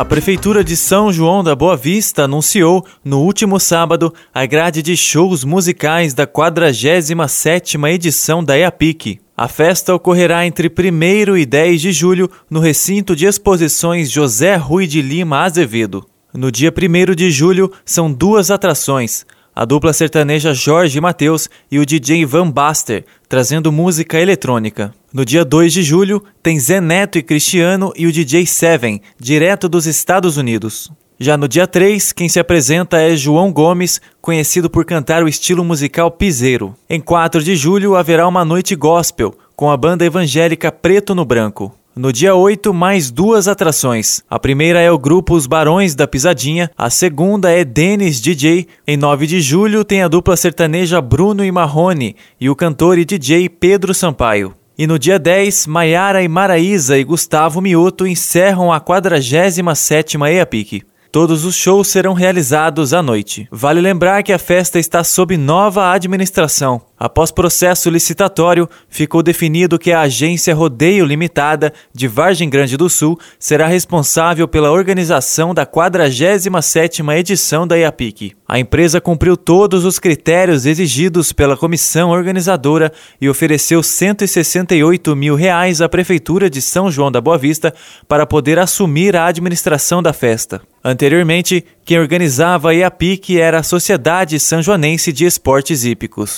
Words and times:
A 0.00 0.04
Prefeitura 0.06 0.64
de 0.64 0.78
São 0.78 1.12
João 1.12 1.44
da 1.44 1.54
Boa 1.54 1.76
Vista 1.76 2.24
anunciou, 2.24 2.86
no 3.04 3.20
último 3.20 3.60
sábado, 3.60 4.14
a 4.32 4.46
grade 4.46 4.80
de 4.80 4.96
shows 4.96 5.44
musicais 5.44 6.14
da 6.14 6.26
47ª 6.26 7.92
edição 7.92 8.42
da 8.42 8.56
EAPIC. 8.56 9.20
A 9.36 9.46
festa 9.46 9.94
ocorrerá 9.94 10.46
entre 10.46 10.70
1 10.70 11.36
e 11.36 11.44
10 11.44 11.82
de 11.82 11.92
julho 11.92 12.30
no 12.48 12.60
recinto 12.60 13.14
de 13.14 13.26
exposições 13.26 14.10
José 14.10 14.56
Rui 14.56 14.86
de 14.86 15.02
Lima 15.02 15.40
Azevedo. 15.40 16.06
No 16.32 16.50
dia 16.50 16.72
1 16.72 17.14
de 17.14 17.30
julho, 17.30 17.70
são 17.84 18.10
duas 18.10 18.50
atrações: 18.50 19.26
a 19.54 19.64
dupla 19.64 19.92
sertaneja 19.92 20.54
Jorge 20.54 21.00
Mateus 21.00 21.48
e 21.70 21.78
o 21.78 21.86
DJ 21.86 22.24
Van 22.24 22.50
Baster, 22.50 23.04
trazendo 23.28 23.72
música 23.72 24.18
eletrônica. 24.18 24.94
No 25.12 25.24
dia 25.24 25.44
2 25.44 25.72
de 25.72 25.82
julho, 25.82 26.22
tem 26.42 26.58
Zé 26.58 26.80
Neto 26.80 27.18
e 27.18 27.22
Cristiano 27.22 27.92
e 27.96 28.06
o 28.06 28.12
DJ 28.12 28.46
Seven, 28.46 29.02
direto 29.18 29.68
dos 29.68 29.86
Estados 29.86 30.36
Unidos. 30.36 30.90
Já 31.18 31.36
no 31.36 31.46
dia 31.46 31.66
3, 31.66 32.12
quem 32.12 32.28
se 32.30 32.40
apresenta 32.40 32.98
é 32.98 33.14
João 33.14 33.52
Gomes, 33.52 34.00
conhecido 34.22 34.70
por 34.70 34.86
cantar 34.86 35.22
o 35.22 35.28
estilo 35.28 35.62
musical 35.62 36.10
piseiro. 36.10 36.74
Em 36.88 36.98
4 36.98 37.42
de 37.42 37.56
julho 37.56 37.94
haverá 37.94 38.26
uma 38.26 38.42
noite 38.44 38.74
gospel, 38.74 39.36
com 39.54 39.70
a 39.70 39.76
banda 39.76 40.06
evangélica 40.06 40.72
Preto 40.72 41.14
no 41.14 41.26
Branco. 41.26 41.74
No 41.94 42.12
dia 42.12 42.36
8, 42.36 42.72
mais 42.72 43.10
duas 43.10 43.48
atrações. 43.48 44.22
A 44.30 44.38
primeira 44.38 44.80
é 44.80 44.88
o 44.92 44.98
grupo 44.98 45.34
Os 45.34 45.48
Barões 45.48 45.92
da 45.92 46.06
Pisadinha, 46.06 46.70
a 46.78 46.88
segunda 46.88 47.50
é 47.50 47.64
Dennis 47.64 48.20
DJ. 48.20 48.68
Em 48.86 48.96
9 48.96 49.26
de 49.26 49.40
julho 49.40 49.84
tem 49.84 50.00
a 50.00 50.06
dupla 50.06 50.36
sertaneja 50.36 51.00
Bruno 51.00 51.44
e 51.44 51.50
Marrone 51.50 52.14
e 52.40 52.48
o 52.48 52.54
cantor 52.54 52.96
e 52.96 53.04
DJ 53.04 53.48
Pedro 53.48 53.92
Sampaio. 53.92 54.54
E 54.78 54.86
no 54.86 55.00
dia 55.00 55.18
10, 55.18 55.66
Maiara 55.66 56.22
e 56.22 56.28
Maraísa 56.28 56.96
e 56.96 57.02
Gustavo 57.02 57.60
Mioto 57.60 58.06
encerram 58.06 58.72
a 58.72 58.80
47ª 58.80 60.30
EAPIC. 60.32 60.82
Todos 61.12 61.44
os 61.44 61.56
shows 61.56 61.88
serão 61.88 62.12
realizados 62.12 62.94
à 62.94 63.02
noite. 63.02 63.48
Vale 63.50 63.80
lembrar 63.80 64.22
que 64.22 64.32
a 64.32 64.38
festa 64.38 64.78
está 64.78 65.02
sob 65.02 65.36
nova 65.36 65.90
administração. 65.90 66.82
Após 66.96 67.32
processo 67.32 67.90
licitatório, 67.90 68.68
ficou 68.88 69.22
definido 69.22 69.78
que 69.78 69.90
a 69.90 70.02
agência 70.02 70.54
Rodeio 70.54 71.04
Limitada 71.04 71.72
de 71.92 72.06
Vargem 72.06 72.48
Grande 72.48 72.76
do 72.76 72.88
Sul 72.90 73.18
será 73.38 73.66
responsável 73.66 74.46
pela 74.46 74.70
organização 74.70 75.52
da 75.52 75.66
47ª 75.66 77.18
edição 77.18 77.66
da 77.66 77.76
IAPIC. 77.76 78.36
A 78.46 78.60
empresa 78.60 79.00
cumpriu 79.00 79.36
todos 79.36 79.84
os 79.84 79.98
critérios 79.98 80.66
exigidos 80.66 81.32
pela 81.32 81.56
comissão 81.56 82.10
organizadora 82.10 82.92
e 83.18 83.30
ofereceu 83.30 83.82
168 83.82 85.16
mil 85.16 85.34
reais 85.34 85.80
à 85.80 85.88
Prefeitura 85.88 86.50
de 86.50 86.60
São 86.60 86.90
João 86.90 87.10
da 87.10 87.20
Boa 87.20 87.38
Vista 87.38 87.74
para 88.06 88.26
poder 88.26 88.58
assumir 88.58 89.16
a 89.16 89.24
administração 89.24 90.02
da 90.02 90.12
festa. 90.12 90.60
Anteriormente, 90.82 91.64
quem 91.84 91.98
organizava 91.98 92.70
a 92.70 92.74
IAPIC 92.74 93.38
era 93.38 93.58
a 93.58 93.62
Sociedade 93.62 94.40
Sanjoanense 94.40 95.12
de 95.12 95.26
Esportes 95.26 95.84
Hípicos. 95.84 96.36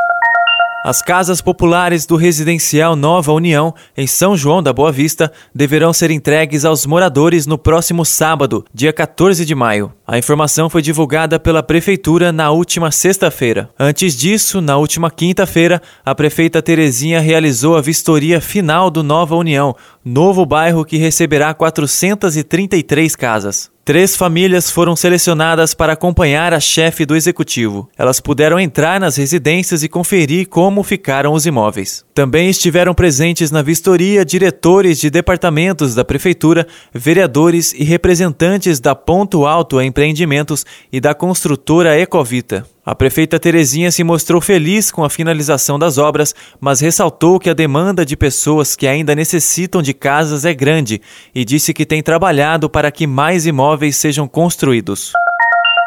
As 0.84 1.02
casas 1.02 1.40
populares 1.40 2.06
do 2.06 2.14
residencial 2.14 2.94
Nova 2.94 3.32
União, 3.32 3.74
em 3.96 4.06
São 4.06 4.36
João 4.36 4.62
da 4.62 4.72
Boa 4.72 4.92
Vista, 4.92 5.32
deverão 5.52 5.92
ser 5.92 6.12
entregues 6.12 6.64
aos 6.64 6.86
moradores 6.86 7.44
no 7.44 7.58
próximo 7.58 8.04
sábado, 8.04 8.64
dia 8.72 8.92
14 8.92 9.44
de 9.44 9.54
maio. 9.54 9.92
A 10.06 10.16
informação 10.16 10.70
foi 10.70 10.80
divulgada 10.82 11.40
pela 11.40 11.62
Prefeitura 11.62 12.30
na 12.30 12.52
última 12.52 12.92
sexta-feira. 12.92 13.68
Antes 13.76 14.16
disso, 14.16 14.60
na 14.60 14.76
última 14.76 15.10
quinta-feira, 15.10 15.82
a 16.04 16.14
prefeita 16.14 16.62
Terezinha 16.62 17.18
realizou 17.18 17.76
a 17.76 17.80
vistoria 17.80 18.40
final 18.40 18.88
do 18.88 19.02
Nova 19.02 19.34
União, 19.34 19.74
novo 20.08 20.46
bairro 20.46 20.84
que 20.84 20.96
receberá 20.96 21.52
433 21.52 23.16
casas. 23.16 23.68
Três 23.84 24.14
famílias 24.14 24.70
foram 24.70 24.94
selecionadas 24.94 25.74
para 25.74 25.94
acompanhar 25.94 26.54
a 26.54 26.60
chefe 26.60 27.04
do 27.04 27.16
executivo. 27.16 27.88
Elas 27.98 28.20
puderam 28.20 28.58
entrar 28.58 29.00
nas 29.00 29.16
residências 29.16 29.82
e 29.82 29.88
conferir 29.88 30.48
como 30.48 30.84
ficaram 30.84 31.32
os 31.32 31.44
imóveis. 31.44 32.04
Também 32.14 32.48
estiveram 32.48 32.94
presentes 32.94 33.50
na 33.50 33.62
vistoria 33.62 34.24
diretores 34.24 35.00
de 35.00 35.10
departamentos 35.10 35.94
da 35.94 36.04
prefeitura, 36.04 36.66
vereadores 36.92 37.72
e 37.72 37.82
representantes 37.82 38.78
da 38.78 38.94
Ponto 38.94 39.44
Alto 39.44 39.80
Empreendimentos 39.80 40.64
e 40.92 41.00
da 41.00 41.14
construtora 41.14 41.98
Ecovita. 41.98 42.64
A 42.86 42.94
prefeita 42.94 43.36
Terezinha 43.40 43.90
se 43.90 44.04
mostrou 44.04 44.40
feliz 44.40 44.92
com 44.92 45.02
a 45.02 45.10
finalização 45.10 45.76
das 45.76 45.98
obras, 45.98 46.32
mas 46.60 46.78
ressaltou 46.78 47.40
que 47.40 47.50
a 47.50 47.54
demanda 47.54 48.06
de 48.06 48.16
pessoas 48.16 48.76
que 48.76 48.86
ainda 48.86 49.12
necessitam 49.12 49.82
de 49.82 49.92
casas 49.92 50.44
é 50.44 50.54
grande 50.54 51.02
e 51.34 51.44
disse 51.44 51.74
que 51.74 51.84
tem 51.84 52.00
trabalhado 52.00 52.70
para 52.70 52.92
que 52.92 53.04
mais 53.04 53.44
imóveis 53.44 53.96
sejam 53.96 54.28
construídos. 54.28 55.12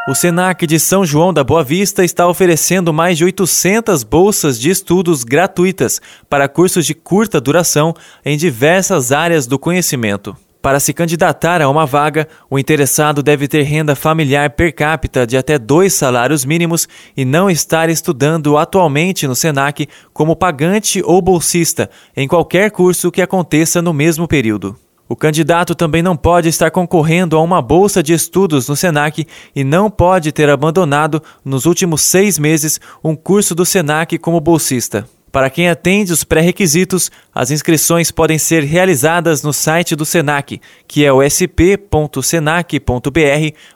O 0.09 0.13
SENAC 0.13 0.67
de 0.67 0.77
São 0.77 1.05
João 1.05 1.31
da 1.31 1.41
Boa 1.41 1.63
Vista 1.63 2.03
está 2.03 2.27
oferecendo 2.27 2.91
mais 2.91 3.17
de 3.17 3.23
800 3.23 4.03
bolsas 4.03 4.59
de 4.59 4.69
estudos 4.69 5.23
gratuitas 5.23 6.01
para 6.29 6.49
cursos 6.49 6.85
de 6.85 6.93
curta 6.93 7.39
duração 7.39 7.93
em 8.25 8.35
diversas 8.35 9.13
áreas 9.13 9.47
do 9.47 9.57
conhecimento. 9.57 10.35
Para 10.61 10.79
se 10.81 10.93
candidatar 10.93 11.61
a 11.61 11.69
uma 11.69 11.85
vaga, 11.85 12.27
o 12.49 12.59
interessado 12.59 13.23
deve 13.23 13.47
ter 13.47 13.61
renda 13.61 13.95
familiar 13.95 14.49
per 14.49 14.75
capita 14.75 15.25
de 15.25 15.37
até 15.37 15.57
dois 15.57 15.93
salários 15.93 16.43
mínimos 16.43 16.85
e 17.15 17.23
não 17.23 17.49
estar 17.49 17.89
estudando 17.89 18.57
atualmente 18.57 19.25
no 19.25 19.35
SENAC 19.35 19.87
como 20.11 20.35
pagante 20.35 21.01
ou 21.01 21.21
bolsista 21.21 21.89
em 22.15 22.27
qualquer 22.27 22.71
curso 22.71 23.09
que 23.09 23.21
aconteça 23.21 23.81
no 23.81 23.93
mesmo 23.93 24.27
período. 24.27 24.75
O 25.07 25.15
candidato 25.15 25.73
também 25.73 26.03
não 26.03 26.17
pode 26.17 26.49
estar 26.49 26.69
concorrendo 26.69 27.37
a 27.37 27.41
uma 27.41 27.61
bolsa 27.61 28.03
de 28.03 28.13
estudos 28.13 28.67
no 28.67 28.75
SENAC 28.75 29.25
e 29.55 29.63
não 29.63 29.89
pode 29.89 30.31
ter 30.33 30.49
abandonado, 30.49 31.23
nos 31.43 31.65
últimos 31.65 32.01
seis 32.01 32.37
meses, 32.37 32.81
um 33.01 33.15
curso 33.15 33.55
do 33.55 33.65
SENAC 33.65 34.19
como 34.19 34.41
bolsista. 34.41 35.07
Para 35.31 35.49
quem 35.49 35.69
atende 35.69 36.11
os 36.11 36.23
pré-requisitos, 36.23 37.11
as 37.33 37.51
inscrições 37.51 38.09
podem 38.11 38.39
ser 38.39 38.63
realizadas 38.63 39.43
no 39.43 39.53
site 39.53 39.95
do 39.95 40.05
SENAC, 40.05 40.59
que 40.87 41.05
é 41.05 41.13
o 41.13 41.21
sp.senac.br 41.21 42.79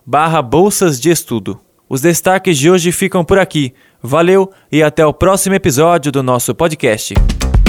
barra 0.06 0.42
bolsas 0.42 1.00
de 1.00 1.12
estudo. 1.12 1.60
Os 1.88 2.02
destaques 2.02 2.58
de 2.58 2.72
hoje 2.72 2.92
ficam 2.92 3.24
por 3.24 3.38
aqui. 3.38 3.74
Valeu 4.02 4.52
e 4.72 4.82
até 4.82 5.06
o 5.06 5.14
próximo 5.14 5.54
episódio 5.54 6.12
do 6.12 6.24
nosso 6.24 6.56
podcast. 6.56 7.14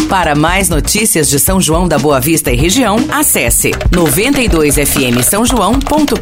Para 0.09 0.35
mais 0.35 0.69
notícias 0.69 1.29
de 1.29 1.39
São 1.39 1.61
João 1.61 1.87
da 1.89 1.99
Boa 1.99 2.21
Vista 2.21 2.51
e 2.51 2.57
região, 2.57 2.97
acesse 3.11 3.71
92fm 3.91 5.23
São 5.23 5.45
João.com.br 5.45 6.15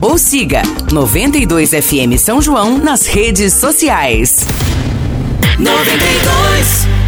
ou 0.00 0.18
siga 0.18 0.62
92fm 0.88 2.18
São 2.18 2.40
João 2.40 2.78
nas 2.78 3.06
redes 3.06 3.54
sociais. 3.54 4.40
92 5.58 6.99